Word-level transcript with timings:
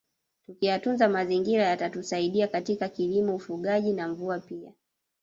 Tukiyatunza 0.47 1.09
mazingira 1.09 1.63
yatatusaidia 1.67 2.47
katika 2.47 2.89
kilimo 2.89 3.35
ufugaji 3.35 3.93
na 3.93 4.07
mvua 4.07 4.39
pia 4.39 4.73